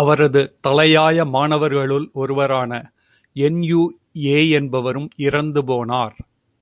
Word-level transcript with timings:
அவரது 0.00 0.42
தலையாய 0.66 1.24
மாணவர்களுள் 1.26 2.06
ஒருவரான 2.12 2.72
யென்யு 3.36 3.82
யேய் 4.18 4.50
என்பவரும் 4.50 5.08
இறந்துபோனார். 5.18 6.16